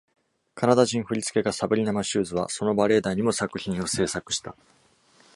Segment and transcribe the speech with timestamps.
[0.55, 4.55] カナダ人振付家、サブリナ・マシューズはそのバレエ団にも作品を制作した。